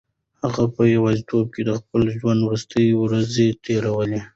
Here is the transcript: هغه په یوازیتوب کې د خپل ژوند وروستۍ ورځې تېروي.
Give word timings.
هغه 0.43 0.63
په 0.75 0.81
یوازیتوب 0.95 1.45
کې 1.55 1.61
د 1.65 1.71
خپل 1.79 2.01
ژوند 2.17 2.39
وروستۍ 2.43 2.87
ورځې 3.03 3.47
تېروي. 3.63 4.19